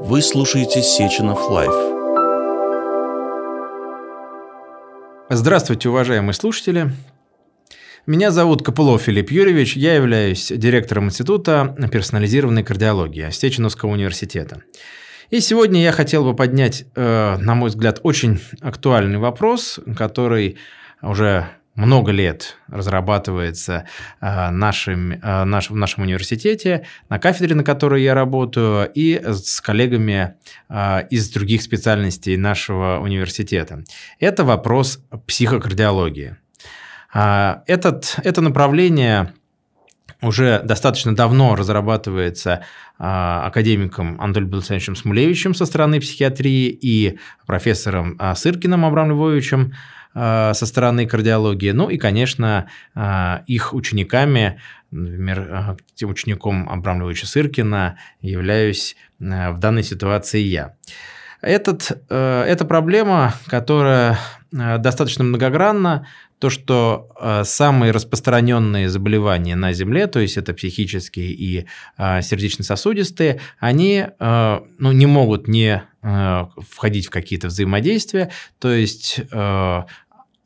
Вы 0.00 0.22
слушаете 0.22 0.82
Сеченов 0.82 1.48
Live. 1.48 1.72
Здравствуйте, 5.30 5.88
уважаемые 5.88 6.34
слушатели. 6.34 6.92
Меня 8.06 8.30
зовут 8.30 8.62
Копылов 8.62 9.02
Филипп 9.02 9.30
Юрьевич, 9.30 9.76
я 9.76 9.94
являюсь 9.94 10.52
директором 10.54 11.06
Института 11.06 11.76
персонализированной 11.92 12.62
кардиологии 12.62 13.30
Сеченовского 13.30 13.90
университета. 13.90 14.62
И 15.30 15.40
сегодня 15.40 15.82
я 15.82 15.92
хотел 15.92 16.24
бы 16.24 16.34
поднять, 16.34 16.84
э, 16.94 17.36
на 17.38 17.54
мой 17.54 17.70
взгляд, 17.70 18.00
очень 18.02 18.40
актуальный 18.60 19.18
вопрос, 19.18 19.80
который 19.96 20.58
уже 21.02 21.48
много 21.74 22.12
лет 22.12 22.56
разрабатывается 22.68 23.86
э, 24.20 24.50
нашим, 24.50 25.12
э, 25.12 25.44
наш, 25.44 25.70
в 25.70 25.76
нашем 25.76 26.04
университете, 26.04 26.86
на 27.08 27.18
кафедре, 27.18 27.54
на 27.54 27.64
которой 27.64 28.02
я 28.02 28.14
работаю, 28.14 28.90
и 28.94 29.20
с 29.22 29.60
коллегами 29.60 30.34
э, 30.68 31.06
из 31.10 31.30
других 31.30 31.62
специальностей 31.62 32.36
нашего 32.36 32.98
университета. 33.00 33.82
Это 34.20 34.44
вопрос 34.44 35.00
психокардиологии. 35.26 36.36
Этот, 37.12 38.18
это 38.24 38.40
направление 38.40 39.34
уже 40.20 40.60
достаточно 40.64 41.14
давно 41.14 41.54
разрабатывается 41.54 42.64
академиком 42.98 44.20
Анатолием 44.20 44.52
Александровичем 44.52 44.96
Смулевичем 44.96 45.54
со 45.54 45.64
стороны 45.64 46.00
психиатрии 46.00 46.68
и 46.70 47.20
профессором 47.46 48.18
Сыркиным 48.34 48.84
Абрам 48.84 49.10
Львовичем 49.10 49.74
со 50.14 50.54
стороны 50.54 51.06
кардиологии, 51.06 51.72
ну 51.72 51.90
и, 51.90 51.98
конечно, 51.98 52.68
их 53.46 53.74
учениками, 53.74 54.60
например, 54.90 55.76
тем 55.94 56.10
учеником 56.10 56.68
Абрам 56.70 57.00
Львовича 57.00 57.26
Сыркина 57.26 57.98
являюсь 58.20 58.96
в 59.18 59.58
данной 59.58 59.82
ситуации 59.82 60.40
я. 60.40 60.76
Этот, 61.42 61.90
эта 62.08 62.64
проблема, 62.64 63.34
которая 63.48 64.18
достаточно 64.52 65.24
многогранна, 65.24 66.06
то, 66.44 66.50
что 66.50 67.08
э, 67.18 67.42
самые 67.44 67.90
распространенные 67.92 68.90
заболевания 68.90 69.56
на 69.56 69.72
Земле, 69.72 70.06
то 70.06 70.20
есть 70.20 70.36
это 70.36 70.52
психические 70.52 71.30
и 71.30 71.66
э, 71.96 72.20
сердечно-сосудистые, 72.20 73.40
они 73.58 74.06
э, 74.18 74.60
ну, 74.78 74.92
не 74.92 75.06
могут 75.06 75.48
не 75.48 75.82
э, 76.02 76.46
входить 76.70 77.06
в 77.06 77.10
какие-то 77.10 77.46
взаимодействия, 77.46 78.30
то 78.58 78.70
есть 78.70 79.20
э, 79.20 79.24
э, 79.32 79.82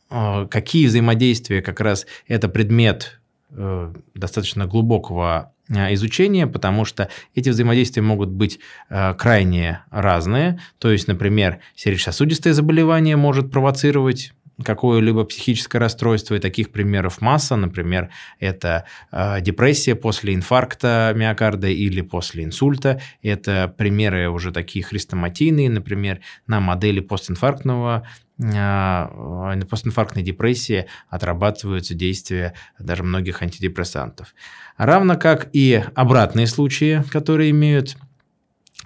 какие 0.08 0.86
взаимодействия 0.86 1.62
как 1.62 1.80
раз 1.80 2.06
это 2.26 2.48
предмет 2.48 3.20
э, 3.50 3.92
достаточно 4.14 4.66
глубокого 4.66 5.52
э, 5.68 5.92
изучения, 5.94 6.46
потому 6.46 6.84
что 6.84 7.10
эти 7.34 7.50
взаимодействия 7.50 8.02
могут 8.02 8.30
быть 8.30 8.58
э, 8.88 9.14
крайне 9.14 9.82
разные. 9.90 10.60
То 10.78 10.90
есть, 10.90 11.08
например, 11.08 11.60
сердечно-сосудистое 11.74 12.52
заболевание 12.52 13.16
может 13.16 13.50
провоцировать 13.50 14.32
какое-либо 14.64 15.24
психическое 15.24 15.78
расстройство, 15.78 16.34
и 16.34 16.40
таких 16.40 16.70
примеров 16.70 17.20
масса. 17.20 17.56
Например, 17.56 18.10
это 18.40 18.84
э, 19.12 19.40
депрессия 19.40 19.94
после 19.94 20.34
инфаркта 20.34 21.12
миокарда 21.14 21.68
или 21.68 22.00
после 22.00 22.44
инсульта. 22.44 23.00
Это 23.22 23.72
примеры 23.76 24.28
уже 24.28 24.52
такие 24.52 24.84
хрестоматийные, 24.84 25.70
например, 25.70 26.20
на 26.46 26.60
модели 26.60 27.00
постинфарктного 27.00 28.06
постинфарктной 28.39 30.22
депрессии 30.22 30.86
отрабатываются 31.08 31.94
действия 31.94 32.55
даже 32.78 33.03
многих 33.03 33.42
антидепрессантов. 33.42 34.34
Равно 34.77 35.17
как 35.17 35.48
и 35.53 35.84
обратные 35.94 36.47
случаи, 36.47 37.03
которые 37.11 37.50
имеют 37.50 37.97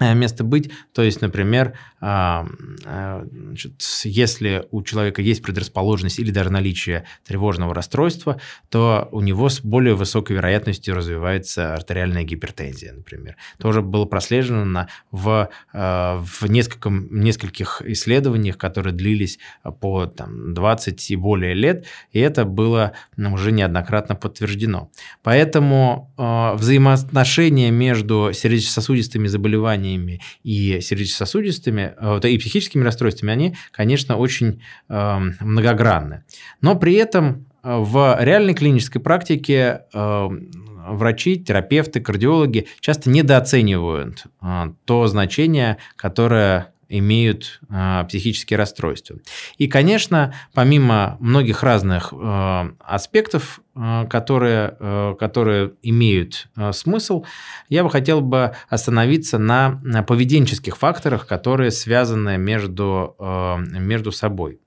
место 0.00 0.44
быть. 0.44 0.70
То 0.92 1.02
есть, 1.02 1.20
например, 1.20 1.74
а, 2.00 2.46
э, 2.84 3.24
значит, 3.30 3.74
если 4.04 4.66
у 4.70 4.82
человека 4.82 5.22
есть 5.22 5.42
предрасположенность 5.42 6.18
или 6.18 6.30
даже 6.30 6.50
наличие 6.50 7.04
тревожного 7.26 7.74
расстройства, 7.74 8.40
то 8.70 9.08
у 9.12 9.20
него 9.20 9.48
с 9.48 9.60
более 9.60 9.94
высокой 9.94 10.36
вероятностью 10.36 10.94
развивается 10.94 11.74
артериальная 11.74 12.24
гипертензия, 12.24 12.92
например. 12.92 13.36
Тоже 13.58 13.82
было 13.82 14.04
прослежено 14.04 14.88
в, 15.10 15.50
э, 15.72 16.18
в 16.18 16.46
нескольком, 16.48 17.08
нескольких 17.10 17.82
исследованиях, 17.84 18.58
которые 18.58 18.94
длились 18.94 19.38
по 19.80 20.06
там, 20.06 20.54
20 20.54 21.10
и 21.10 21.16
более 21.16 21.54
лет, 21.54 21.86
и 22.10 22.18
это 22.18 22.44
было 22.44 22.92
ну, 23.16 23.34
уже 23.34 23.52
неоднократно 23.52 24.16
подтверждено. 24.16 24.90
Поэтому 25.22 26.12
взаимоотношения 26.16 27.70
между 27.70 28.30
сердечно-сосудистыми 28.32 29.26
заболеваниями 29.26 29.81
заболеваниями 29.82 30.20
и 30.42 30.80
сердечно-сосудистыми, 30.80 31.94
э, 31.96 32.28
и 32.28 32.38
психическими 32.38 32.84
расстройствами, 32.84 33.32
они, 33.32 33.54
конечно, 33.70 34.16
очень 34.16 34.62
эм, 34.88 35.34
многогранны. 35.40 36.24
Но 36.60 36.76
при 36.76 36.94
этом 36.94 37.46
э, 37.62 37.76
в 37.78 38.16
реальной 38.20 38.54
клинической 38.54 39.00
практике 39.00 39.82
эм, 39.92 40.50
врачи, 40.88 41.38
терапевты, 41.38 42.00
кардиологи 42.00 42.66
часто 42.80 43.10
недооценивают 43.10 44.24
э, 44.40 44.72
то 44.84 45.06
значение, 45.06 45.78
которое 45.96 46.71
имеют 46.98 47.60
э, 47.68 48.04
психические 48.08 48.58
расстройства. 48.58 49.16
И, 49.56 49.66
конечно, 49.66 50.34
помимо 50.52 51.16
многих 51.20 51.62
разных 51.62 52.12
э, 52.12 52.70
аспектов, 52.80 53.60
э, 53.74 54.06
которые, 54.08 54.76
э, 54.78 55.14
которые 55.18 55.72
имеют 55.82 56.48
э, 56.56 56.72
смысл, 56.72 57.24
я 57.68 57.82
бы 57.82 57.90
хотел 57.90 58.20
бы 58.20 58.54
остановиться 58.68 59.38
на, 59.38 59.80
на 59.82 60.02
поведенческих 60.02 60.76
факторах, 60.76 61.26
которые 61.26 61.70
связаны 61.70 62.36
между, 62.36 63.16
э, 63.18 63.56
между 63.78 64.12
собой. 64.12 64.60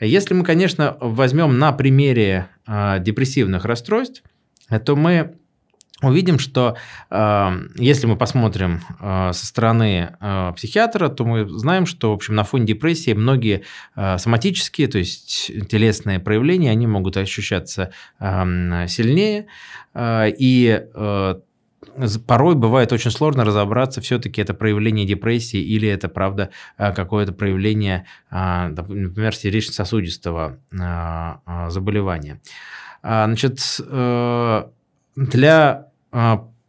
Если 0.00 0.32
мы, 0.32 0.44
конечно, 0.44 0.96
возьмем 1.00 1.58
на 1.58 1.72
примере 1.72 2.48
э, 2.66 2.96
депрессивных 3.00 3.66
расстройств, 3.66 4.22
то 4.86 4.96
мы 4.96 5.39
увидим, 6.02 6.38
что 6.38 6.76
э, 7.10 7.50
если 7.76 8.06
мы 8.06 8.16
посмотрим 8.16 8.80
э, 9.00 9.30
со 9.32 9.46
стороны 9.46 10.16
э, 10.20 10.52
психиатра, 10.56 11.08
то 11.08 11.24
мы 11.24 11.48
знаем, 11.48 11.86
что 11.86 12.10
в 12.10 12.14
общем 12.14 12.34
на 12.34 12.44
фоне 12.44 12.66
депрессии 12.66 13.12
многие 13.12 13.64
э, 13.96 14.18
соматические, 14.18 14.88
то 14.88 14.98
есть 14.98 15.50
телесные 15.68 16.20
проявления, 16.20 16.70
они 16.70 16.86
могут 16.86 17.16
ощущаться 17.16 17.92
э, 18.18 18.86
сильнее 18.88 19.46
э, 19.94 20.30
и 20.38 20.82
э, 20.94 21.34
порой 22.26 22.54
бывает 22.54 22.92
очень 22.92 23.10
сложно 23.10 23.44
разобраться, 23.44 24.00
все-таки 24.00 24.40
это 24.40 24.54
проявление 24.54 25.06
депрессии 25.06 25.60
или 25.60 25.88
это, 25.88 26.08
правда, 26.08 26.50
э, 26.78 26.92
какое-то 26.92 27.32
проявление, 27.32 28.06
э, 28.30 28.68
например, 28.68 29.34
сердечно-сосудистого 29.34 30.58
э, 30.72 31.70
заболевания. 31.70 32.40
Значит, 33.02 33.80
для 33.88 34.50
а, 35.16 35.89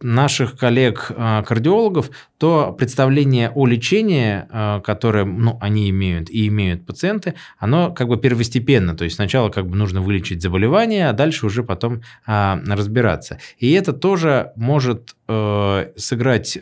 наших 0.04 0.58
коллег-кардиологов, 0.58 2.10
а, 2.10 2.14
то 2.38 2.76
представление 2.78 3.52
о 3.52 3.66
лечении, 3.66 4.46
а, 4.50 4.82
которое 4.82 5.26
ну, 5.26 5.58
они 5.62 5.90
имеют 5.90 6.30
и 6.30 6.48
имеют 6.48 6.86
пациенты, 6.86 7.36
оно 7.60 7.92
как 7.92 8.08
бы 8.08 8.18
первостепенно. 8.18 8.96
То 8.96 9.04
есть 9.04 9.16
сначала 9.16 9.50
как 9.50 9.68
бы 9.68 9.76
нужно 9.76 10.02
вылечить 10.02 10.42
заболевание, 10.42 11.10
а 11.10 11.14
дальше 11.14 11.46
уже 11.46 11.64
потом 11.64 12.02
а, 12.26 12.60
разбираться. 12.68 13.40
И 13.58 13.72
это 13.72 13.94
тоже 13.94 14.52
может 14.56 15.16
э, 15.28 15.92
сыграть 15.96 16.58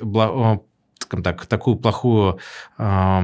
скажем 1.00 1.24
так, 1.24 1.48
такую 1.48 1.78
плохую 1.78 2.38
э, 2.78 3.22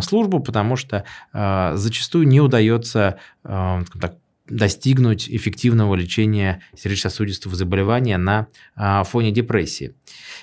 службу, 0.00 0.40
потому 0.40 0.74
что 0.74 1.04
э, 1.32 1.72
зачастую 1.74 2.26
не 2.26 2.40
удается 2.40 3.18
э, 3.44 3.82
так, 4.00 4.16
достигнуть 4.50 5.28
эффективного 5.28 5.94
лечения 5.94 6.62
сердечно-сосудистого 6.76 7.56
заболевания 7.56 8.16
на 8.16 8.48
а, 8.74 9.04
фоне 9.04 9.30
депрессии. 9.30 9.94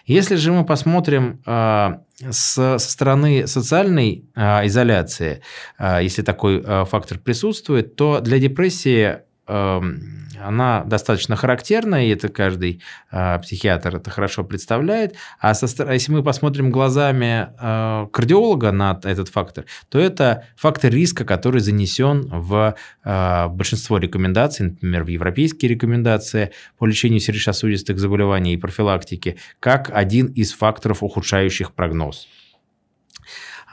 Если 0.06 0.36
же 0.36 0.52
мы 0.52 0.66
посмотрим 0.66 1.42
а, 1.46 2.02
со 2.30 2.78
стороны 2.78 3.48
социальной 3.48 4.26
а, 4.36 4.66
изоляции, 4.66 5.42
если 5.80 6.22
такой 6.22 6.62
фактор 6.86 7.20
присутствует, 7.20 7.96
то 7.96 8.20
для 8.22 8.40
депрессии 8.40 9.20
она 9.48 10.84
достаточно 10.86 11.36
характерна, 11.36 12.06
и 12.06 12.10
это 12.10 12.30
каждый 12.30 12.82
э, 13.12 13.40
психиатр 13.40 13.98
это 13.98 14.10
хорошо 14.10 14.44
представляет. 14.44 15.16
А 15.40 15.54
со, 15.54 15.92
если 15.92 16.12
мы 16.12 16.24
посмотрим 16.24 16.72
глазами 16.72 17.50
э, 17.60 18.08
кардиолога 18.12 18.72
на 18.72 19.00
этот 19.04 19.30
фактор, 19.30 19.66
то 19.90 20.00
это 20.00 20.46
фактор 20.56 20.92
риска, 20.92 21.26
который 21.26 21.62
занесен 21.62 22.28
в 22.30 22.76
э, 23.04 23.48
большинство 23.50 23.98
рекомендаций, 23.98 24.68
например, 24.68 25.04
в 25.04 25.08
европейские 25.08 25.70
рекомендации 25.70 26.52
по 26.78 26.86
лечению 26.86 27.20
сердечно-сосудистых 27.20 28.00
заболеваний 28.00 28.54
и 28.54 28.58
профилактики, 28.58 29.38
как 29.60 29.90
один 29.94 30.28
из 30.28 30.54
факторов, 30.54 31.04
ухудшающих 31.04 31.74
прогноз. 31.74 32.28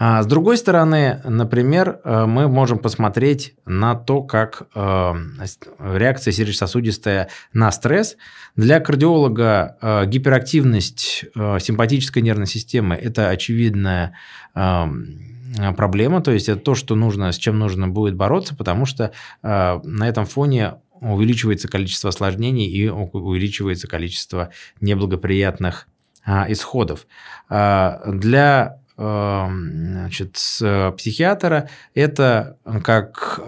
А 0.04 0.20
с 0.20 0.26
другой 0.26 0.56
стороны, 0.56 1.20
например, 1.22 2.00
э, 2.02 2.26
мы 2.26 2.48
можем 2.48 2.80
посмотреть 2.80 3.54
на 3.66 3.94
то, 3.94 4.24
как 4.24 4.66
э, 4.74 5.14
реакция 5.78 6.32
сердечно-сосудистая 6.32 7.28
на 7.52 7.70
стресс. 7.70 8.16
Для 8.56 8.80
кардиолога 8.80 9.76
э, 9.80 10.06
гиперактивность 10.06 11.26
симпатической 11.36 12.20
нервной 12.20 12.48
системы– 12.48 12.96
это 12.96 13.28
очевидная 13.28 14.16
проблема, 15.76 16.20
то 16.20 16.32
есть 16.32 16.48
это 16.48 16.60
то, 16.60 16.74
что 16.74 16.96
нужно, 16.96 17.30
с 17.30 17.36
чем 17.36 17.60
нужно 17.60 17.86
будет 17.86 18.16
бороться, 18.16 18.56
потому 18.56 18.86
что 18.86 19.12
на 19.42 20.08
этом 20.08 20.26
фоне 20.26 20.74
увеличивается 21.00 21.68
количество 21.68 22.08
осложнений 22.08 22.66
и 22.66 22.88
увеличивается 22.88 23.86
количество 23.86 24.50
неблагоприятных 24.80 25.86
исходов. 26.48 27.06
Для 27.48 28.81
значит, 29.50 30.34
психиатра 30.96 31.68
это 31.94 32.58
как 32.84 33.40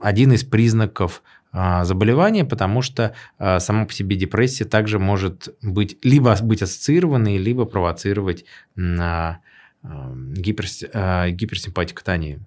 один 0.00 0.32
из 0.32 0.44
признаков 0.44 1.22
а, 1.52 1.84
заболевания, 1.84 2.44
потому 2.44 2.82
что 2.82 3.14
сама 3.38 3.84
по 3.84 3.92
себе 3.92 4.16
депрессия 4.16 4.64
также 4.64 4.98
может 4.98 5.54
быть 5.62 5.98
либо 6.02 6.34
быть 6.42 6.62
ассоциированной, 6.62 7.36
либо 7.36 7.64
провоцировать 7.66 8.44
на 8.74 9.40
гиперс, 9.82 10.82
гиперсимпатикотонию. 10.82 12.44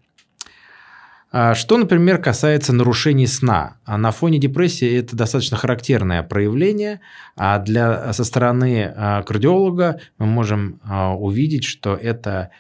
А 1.38 1.54
что, 1.54 1.78
например, 1.78 2.22
касается 2.22 2.72
нарушений 2.72 3.28
сна. 3.28 3.76
А 3.84 3.98
на 3.98 4.12
фоне 4.12 4.40
депрессии 4.40 4.98
это 4.98 5.18
достаточно 5.18 5.58
характерное 5.58 6.24
проявление, 6.24 7.02
а 7.36 7.60
для, 7.60 8.14
со 8.14 8.24
стороны 8.24 8.86
а, 8.96 9.22
кардиолога 9.22 10.00
мы 10.18 10.28
можем 10.28 10.80
увидеть, 11.20 11.66
что 11.66 11.94
это 11.94 12.52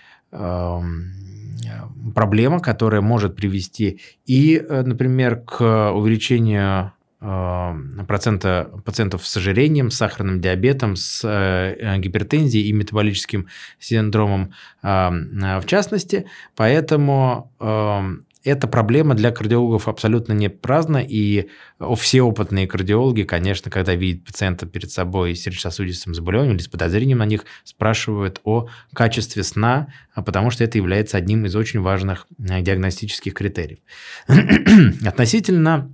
проблема, 2.13 2.60
которая 2.60 3.00
может 3.00 3.38
привести 3.38 4.01
и, 4.25 4.57
э, 4.57 4.81
например, 4.81 5.38
к 5.38 5.94
увеличению 5.94 6.92
процента 7.19 8.69
пациентов 8.83 9.25
с 9.25 9.38
ожирением, 9.38 9.89
с 9.89 9.95
сахарным 9.95 10.42
диабетом, 10.42 10.98
с 10.98 11.24
э, 11.24 11.98
гипертензией 11.98 12.68
и 12.68 12.74
метаболическим 12.74 13.48
синдромом 13.80 14.54
в 14.83 15.63
частности. 15.66 16.25
Поэтому 16.56 17.51
эта 18.45 18.68
проблема 18.68 19.15
для 19.15 19.31
кардиологов 19.31 19.88
абсолютно 19.88 20.33
не 20.33 20.50
праздна, 20.50 20.97
и 20.97 21.50
все 21.97 22.21
опытные 22.21 22.68
кардиологи, 22.68 23.24
конечно, 23.24 23.71
когда 23.71 23.95
видят 23.95 24.24
пациента 24.24 24.65
перед 24.68 24.92
собой 24.92 25.36
с 25.36 25.42
сердечно-сосудистым 25.42 26.13
заболеванием 26.13 26.56
или 26.56 26.62
с 26.62 26.68
подозрением 26.68 27.18
на 27.18 27.25
них, 27.25 27.45
спрашивают 27.63 28.39
о 28.44 28.68
качестве 28.94 29.44
сна, 29.44 29.88
а 30.13 30.21
потому 30.21 30.51
что 30.51 30.63
это 30.63 30.77
является 30.77 31.18
одним 31.18 31.45
из 31.45 31.56
очень 31.56 31.81
важных 31.81 32.27
э, 32.39 32.62
диагностических 32.62 33.33
критериев. 33.33 33.80
Относительно 35.06 35.91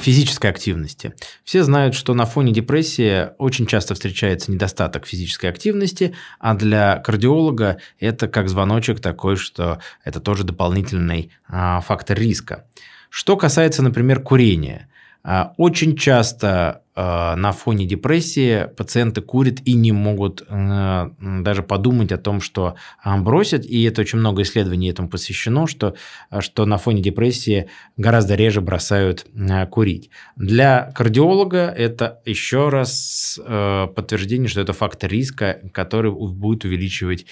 физической 0.00 0.48
активности. 0.48 1.14
Все 1.44 1.62
знают, 1.62 1.94
что 1.94 2.14
на 2.14 2.24
фоне 2.24 2.52
депрессии 2.52 3.28
очень 3.38 3.66
часто 3.66 3.94
встречается 3.94 4.50
недостаток 4.50 5.06
физической 5.06 5.46
активности, 5.46 6.14
а 6.38 6.54
для 6.54 6.96
кардиолога 6.96 7.78
это 8.00 8.28
как 8.28 8.48
звоночек 8.48 9.00
такой, 9.00 9.36
что 9.36 9.80
это 10.04 10.20
тоже 10.20 10.44
дополнительный 10.44 11.30
а, 11.48 11.80
фактор 11.80 12.18
риска. 12.18 12.66
Что 13.10 13.36
касается, 13.36 13.82
например, 13.82 14.20
курения. 14.20 14.88
А, 15.22 15.52
очень 15.56 15.96
часто 15.96 16.81
на 16.94 17.52
фоне 17.52 17.86
депрессии 17.86 18.68
пациенты 18.76 19.22
курят 19.22 19.60
и 19.64 19.72
не 19.72 19.92
могут 19.92 20.42
э, 20.46 21.10
даже 21.20 21.62
подумать 21.62 22.12
о 22.12 22.18
том, 22.18 22.40
что 22.40 22.74
э, 23.04 23.16
бросят. 23.16 23.64
И 23.64 23.82
это 23.84 24.02
очень 24.02 24.18
много 24.18 24.42
исследований 24.42 24.90
этому 24.90 25.08
посвящено, 25.08 25.66
что, 25.66 25.94
что 26.40 26.66
на 26.66 26.76
фоне 26.76 27.00
депрессии 27.00 27.70
гораздо 27.96 28.34
реже 28.34 28.60
бросают 28.60 29.26
курить. 29.70 30.10
Для 30.36 30.92
кардиолога 30.94 31.68
это 31.68 32.20
еще 32.26 32.68
раз 32.68 33.40
подтверждение, 33.42 34.48
что 34.48 34.60
это 34.60 34.72
фактор 34.72 35.10
риска, 35.10 35.60
который 35.72 36.10
будет 36.10 36.64
увеличивать 36.64 37.26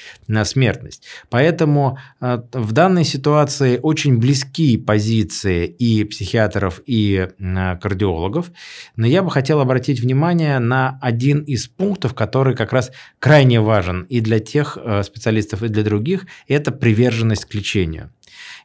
смертность. 0.44 1.04
Поэтому 1.28 1.98
в 2.20 2.72
данной 2.72 3.04
ситуации 3.04 3.78
очень 3.82 4.18
близки 4.18 4.76
позиции 4.76 5.66
и 5.66 6.04
психиатров, 6.04 6.80
и 6.86 7.28
кардиологов. 7.38 8.50
Но 8.96 9.06
я 9.06 9.22
бы 9.22 9.30
хотел 9.30 9.49
хотел 9.50 9.62
обратить 9.62 9.98
внимание 9.98 10.60
на 10.60 10.96
один 11.02 11.40
из 11.40 11.66
пунктов, 11.66 12.14
который 12.14 12.54
как 12.54 12.72
раз 12.72 12.92
крайне 13.18 13.60
важен 13.60 14.02
и 14.02 14.20
для 14.20 14.38
тех 14.38 14.78
э, 14.80 15.02
специалистов, 15.02 15.64
и 15.64 15.68
для 15.68 15.82
других, 15.82 16.26
это 16.46 16.70
приверженность 16.70 17.46
к 17.46 17.54
лечению. 17.54 18.12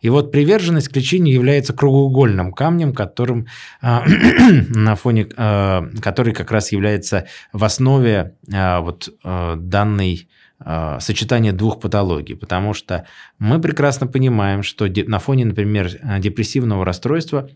И 0.02 0.10
вот 0.10 0.32
приверженность 0.32 0.90
к 0.90 0.96
лечению 0.96 1.34
является 1.34 1.74
кругоугольным 1.74 2.52
камнем, 2.52 2.94
которым, 2.94 3.48
э, 3.82 4.00
на 4.70 4.96
фоне, 4.96 5.28
э, 5.36 5.82
который 6.04 6.34
как 6.36 6.52
раз 6.52 6.72
является 6.72 7.26
в 7.52 7.64
основе 7.64 8.36
вот, 8.48 9.10
данной 9.24 10.30
сочетания 11.00 11.52
двух 11.52 11.82
патологий, 11.82 12.36
потому 12.36 12.74
что 12.74 13.06
мы 13.40 13.60
прекрасно 13.60 14.08
понимаем, 14.08 14.62
что 14.64 14.88
на 15.08 15.20
фоне, 15.20 15.46
например, 15.46 15.90
депрессивного 16.20 16.86
расстройства 16.86 17.50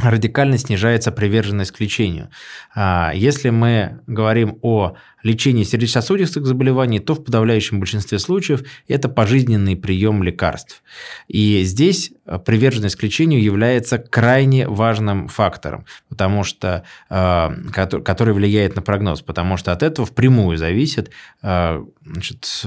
радикально 0.00 0.58
снижается 0.58 1.12
приверженность 1.12 1.70
к 1.70 1.80
лечению. 1.80 2.30
А, 2.74 3.12
если 3.14 3.50
мы 3.50 4.00
говорим 4.06 4.58
о 4.62 4.96
лечении 5.24 5.64
сердечно-сосудистых 5.64 6.46
заболеваний, 6.46 7.00
то 7.00 7.14
в 7.14 7.24
подавляющем 7.24 7.80
большинстве 7.80 8.18
случаев 8.18 8.62
это 8.86 9.08
пожизненный 9.08 9.74
прием 9.74 10.22
лекарств. 10.22 10.82
И 11.28 11.62
здесь 11.64 12.12
э, 12.26 12.38
приверженность 12.38 12.96
к 12.96 13.02
лечению 13.02 13.42
является 13.42 13.98
крайне 13.98 14.68
важным 14.68 15.28
фактором, 15.28 15.86
потому 16.08 16.44
что, 16.44 16.84
э, 17.08 17.50
который 17.72 18.34
влияет 18.34 18.76
на 18.76 18.82
прогноз, 18.82 19.22
потому 19.22 19.56
что 19.56 19.72
от 19.72 19.82
этого 19.82 20.06
впрямую 20.06 20.58
зависит 20.58 21.10
э, 21.42 21.82
значит, 22.04 22.62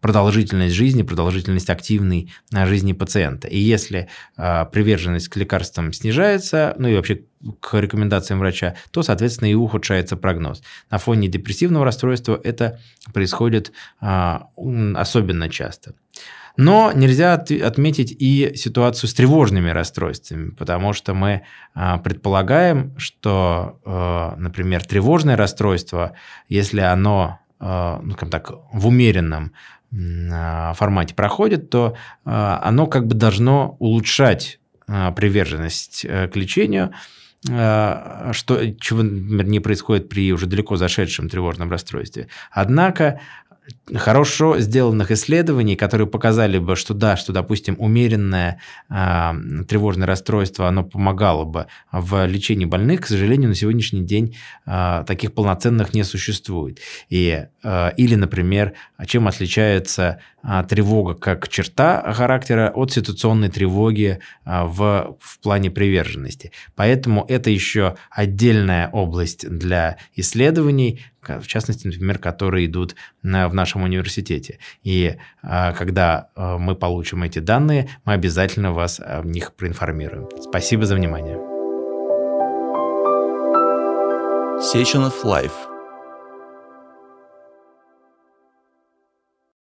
продолжительность 0.00 0.74
жизни, 0.74 1.02
продолжительность 1.02 1.70
активной 1.70 2.32
жизни 2.52 2.92
пациента. 2.92 3.48
И 3.48 3.58
если 3.58 4.08
приверженность 4.36 5.28
к 5.28 5.36
лекарствам 5.36 5.92
снижается, 5.92 6.74
ну 6.78 6.88
и 6.88 6.94
вообще 6.94 7.22
к 7.60 7.78
рекомендациям 7.78 8.40
врача, 8.40 8.76
то, 8.90 9.02
соответственно, 9.02 9.50
и 9.50 9.54
ухудшается 9.54 10.16
прогноз. 10.16 10.62
На 10.90 10.98
фоне 10.98 11.28
депрессивного 11.28 11.84
расстройства 11.84 12.40
это 12.42 12.80
происходит 13.12 13.72
а, 14.00 14.48
особенно 14.94 15.48
часто. 15.48 15.94
Но 16.56 16.90
нельзя 16.94 17.34
отметить 17.34 18.16
и 18.18 18.52
ситуацию 18.56 19.10
с 19.10 19.14
тревожными 19.14 19.68
расстройствами, 19.68 20.50
потому 20.50 20.94
что 20.94 21.12
мы 21.12 21.42
а, 21.74 21.98
предполагаем, 21.98 22.98
что, 22.98 23.78
а, 23.84 24.34
например, 24.36 24.84
тревожное 24.84 25.36
расстройство, 25.36 26.12
если 26.48 26.80
оно, 26.80 27.40
ну, 27.60 28.12
скажем 28.12 28.30
так, 28.30 28.52
в 28.72 28.86
умеренном 28.86 29.52
формате 29.90 31.14
проходит, 31.14 31.70
то 31.70 31.96
оно 32.24 32.86
как 32.86 33.06
бы 33.06 33.14
должно 33.14 33.76
улучшать 33.78 34.58
приверженность 34.86 36.04
э, 36.04 36.28
к 36.28 36.36
лечению, 36.36 36.92
что, 37.46 38.74
чего 38.80 39.02
не 39.02 39.60
происходит 39.60 40.08
при 40.08 40.32
уже 40.32 40.46
далеко 40.46 40.76
зашедшем 40.76 41.28
тревожном 41.28 41.70
расстройстве. 41.70 42.28
Однако 42.50 43.20
хорошо 43.94 44.58
сделанных 44.58 45.10
исследований, 45.10 45.76
которые 45.76 46.06
показали 46.06 46.58
бы, 46.58 46.76
что 46.76 46.94
да, 46.94 47.16
что, 47.16 47.32
допустим, 47.32 47.76
умеренное 47.78 48.60
э, 48.90 49.32
тревожное 49.68 50.06
расстройство, 50.06 50.68
оно 50.68 50.84
помогало 50.84 51.44
бы 51.44 51.66
в 51.92 52.26
лечении 52.26 52.64
больных, 52.64 53.02
к 53.02 53.06
сожалению, 53.06 53.48
на 53.48 53.54
сегодняшний 53.54 54.02
день 54.02 54.36
э, 54.66 55.04
таких 55.06 55.34
полноценных 55.34 55.94
не 55.94 56.04
существует. 56.04 56.80
И, 57.08 57.46
э, 57.62 57.90
или, 57.96 58.14
например, 58.14 58.74
чем 59.06 59.28
отличается 59.28 60.20
э, 60.42 60.64
тревога 60.68 61.14
как 61.14 61.48
черта 61.48 62.12
характера 62.12 62.72
от 62.74 62.92
ситуационной 62.92 63.48
тревоги 63.48 64.20
э, 64.44 64.64
в, 64.64 65.16
в 65.20 65.38
плане 65.40 65.70
приверженности. 65.70 66.52
Поэтому 66.74 67.24
это 67.28 67.50
еще 67.50 67.96
отдельная 68.10 68.90
область 68.90 69.48
для 69.48 69.98
исследований, 70.14 71.00
в 71.28 71.46
частности, 71.46 71.86
например, 71.86 72.18
которые 72.18 72.66
идут 72.66 72.94
в 73.22 73.54
нашем 73.54 73.82
университете. 73.82 74.58
И 74.82 75.16
а, 75.42 75.72
когда 75.72 76.28
а, 76.34 76.58
мы 76.58 76.74
получим 76.74 77.22
эти 77.22 77.38
данные, 77.38 77.88
мы 78.04 78.14
обязательно 78.14 78.72
вас 78.72 79.00
о 79.00 79.22
них 79.22 79.54
проинформируем. 79.54 80.28
Спасибо 80.40 80.86
за 80.86 80.94
внимание. 80.94 81.36
Of 85.04 85.22
Life 85.24 85.75